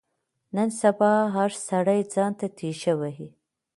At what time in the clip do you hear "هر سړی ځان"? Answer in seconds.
1.35-2.31